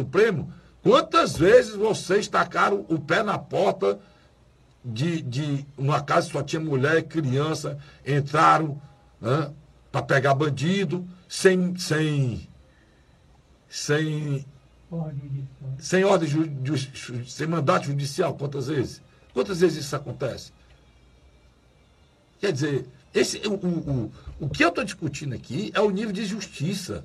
Supremo, 0.00 0.52
quantas 0.82 1.36
vezes 1.36 1.74
vocês 1.74 2.26
tacaram 2.26 2.86
o 2.88 2.98
pé 2.98 3.22
na 3.22 3.38
porta 3.38 3.98
de, 4.84 5.20
de 5.20 5.66
uma 5.76 6.00
casa 6.02 6.26
que 6.26 6.32
só 6.32 6.42
tinha 6.42 6.60
mulher 6.60 6.98
e 6.98 7.02
criança, 7.02 7.78
entraram 8.06 8.80
né, 9.20 9.52
para 9.92 10.02
pegar 10.02 10.34
bandido, 10.34 11.06
sem, 11.28 11.76
sem, 11.76 12.48
sem, 13.68 14.44
sem 15.78 16.04
ordem 16.04 16.28
judicial, 16.28 17.24
sem 17.26 17.46
mandato 17.46 17.86
judicial, 17.86 18.34
quantas 18.34 18.68
vezes? 18.68 19.02
Quantas 19.34 19.60
vezes 19.60 19.84
isso 19.84 19.94
acontece? 19.94 20.52
Quer 22.40 22.52
dizer, 22.52 22.86
esse, 23.12 23.38
o, 23.46 23.52
o, 23.52 23.68
o, 23.78 24.12
o 24.40 24.48
que 24.48 24.64
eu 24.64 24.70
estou 24.70 24.82
discutindo 24.82 25.34
aqui 25.34 25.70
é 25.74 25.80
o 25.80 25.90
nível 25.90 26.12
de 26.12 26.24
justiça. 26.24 27.04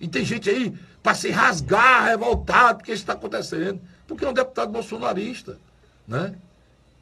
E 0.00 0.08
tem 0.08 0.24
gente 0.24 0.48
aí 0.50 0.74
para 1.02 1.14
se 1.14 1.30
rasgar, 1.30 2.06
revoltado, 2.06 2.78
porque 2.78 2.92
isso 2.92 3.02
está 3.02 3.12
acontecendo. 3.12 3.80
Porque 4.06 4.24
é 4.24 4.28
um 4.28 4.32
deputado 4.32 4.70
bolsonarista, 4.70 5.58
né? 6.06 6.34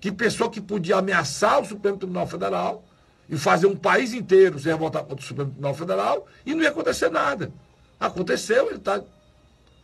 Que 0.01 0.11
pessoa 0.11 0.51
que 0.51 0.61
podia 0.61 0.97
ameaçar 0.97 1.61
o 1.61 1.65
Supremo 1.65 1.97
Tribunal 1.97 2.27
Federal 2.27 2.85
e 3.29 3.37
fazer 3.37 3.67
um 3.67 3.77
país 3.77 4.13
inteiro 4.13 4.59
se 4.59 4.69
revoltar 4.69 5.03
contra 5.03 5.25
o 5.25 5.27
Supremo 5.27 5.51
Tribunal 5.51 5.75
Federal 5.75 6.27
e 6.45 6.55
não 6.55 6.63
ia 6.63 6.71
acontecer 6.71 7.11
nada. 7.11 7.53
Aconteceu, 7.99 8.67
ele 8.67 8.77
está. 8.77 9.01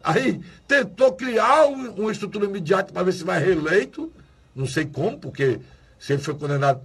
Aí 0.03 0.41
tentou 0.67 1.13
criar 1.13 1.67
um, 1.67 1.93
uma 1.93 2.13
estrutura 2.13 2.49
midiática 2.49 2.93
para 2.93 3.05
ver 3.05 3.13
se 3.13 3.25
vai 3.25 3.39
reeleito. 3.43 4.13
Não 4.55 4.67
sei 4.67 4.85
como, 4.87 5.19
porque 5.19 5.61
se 5.99 6.13
ele 6.13 6.23
foi 6.23 6.35
condenado 6.35 6.81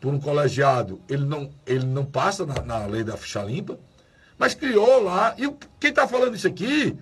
por 0.00 0.12
um 0.12 0.18
colegiado, 0.18 1.00
ele 1.08 1.24
não, 1.24 1.50
ele 1.66 1.84
não 1.84 2.04
passa 2.04 2.44
na, 2.44 2.60
na 2.62 2.86
lei 2.86 3.04
da 3.04 3.16
ficha 3.16 3.42
limpa. 3.42 3.78
Mas 4.42 4.56
criou 4.56 5.00
lá. 5.04 5.36
E 5.38 5.48
quem 5.78 5.90
está 5.90 6.08
falando 6.08 6.34
isso 6.34 6.48
aqui, 6.48 6.98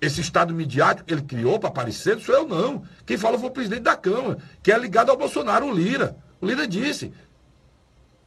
esse 0.00 0.22
estado 0.22 0.54
midiático 0.54 1.12
ele 1.12 1.20
criou 1.20 1.58
para 1.58 1.68
aparecer, 1.68 2.18
sou 2.18 2.34
eu 2.34 2.48
não. 2.48 2.82
Quem 3.04 3.18
falou 3.18 3.38
foi 3.38 3.50
o 3.50 3.52
presidente 3.52 3.82
da 3.82 3.94
Câmara, 3.94 4.38
que 4.62 4.72
é 4.72 4.78
ligado 4.78 5.10
ao 5.10 5.18
Bolsonaro, 5.18 5.66
o 5.66 5.70
Lira. 5.70 6.16
O 6.40 6.46
Lira 6.46 6.66
disse. 6.66 7.12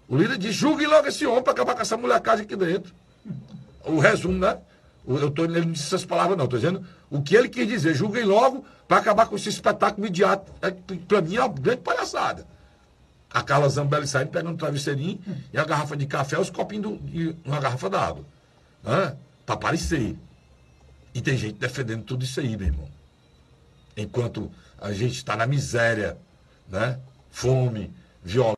O 0.08 0.16
Lira 0.16 0.38
disse, 0.38 0.54
julgue 0.54 0.86
logo 0.86 1.08
esse 1.08 1.26
homem 1.26 1.42
para 1.42 1.54
acabar 1.54 1.74
com 1.74 1.82
essa 1.82 1.98
molecagem 1.98 2.46
aqui 2.46 2.56
dentro. 2.56 2.94
O 3.84 3.98
resumo, 3.98 4.38
né? 4.38 4.60
Eu 5.08 5.32
tô, 5.32 5.46
ele 5.46 5.62
não 5.62 5.72
disse 5.72 5.88
essas 5.88 6.06
palavras, 6.06 6.38
não. 6.38 6.46
Estou 6.46 6.60
dizendo 6.60 6.86
o 7.10 7.24
que 7.24 7.36
ele 7.36 7.50
quis 7.50 7.68
dizer. 7.68 7.96
Julguem 7.96 8.26
logo 8.26 8.64
para 8.88 8.98
acabar 8.98 9.26
com 9.26 9.38
esse 9.38 9.50
espetáculo 9.50 10.04
midiático. 10.04 10.56
É, 10.62 10.70
para 10.70 11.20
mim 11.20 11.36
é 11.36 11.40
uma 11.40 11.50
grande 11.50 11.82
palhaçada. 11.82 12.46
A 13.32 13.44
Carla 13.44 13.70
Zambelli 13.70 14.08
saindo, 14.08 14.32
pegando 14.32 14.54
um 14.54 14.58
travesseirinho 14.58 15.20
e 15.54 15.58
a 15.58 15.64
garrafa 15.64 15.96
de 15.96 16.06
café, 16.06 16.40
os 16.40 16.50
copinhos 16.50 17.00
de 17.04 17.36
uma 17.46 17.60
garrafa 17.60 17.90
d'água. 17.90 18.26
Né? 18.84 19.16
Para 19.46 19.56
aparecer. 19.56 20.18
E 21.14 21.22
tem 21.22 21.38
gente 21.38 21.58
defendendo 21.58 22.04
tudo 22.04 22.24
isso 22.24 22.40
aí, 22.40 22.58
meu 22.58 22.68
irmão. 22.68 22.90
Enquanto 23.96 24.52
a 24.80 24.92
gente 24.94 25.16
está 25.16 25.36
na 25.36 25.46
miséria, 25.46 26.18
né? 26.68 27.00
fome, 27.30 27.94
violência. 28.24 28.56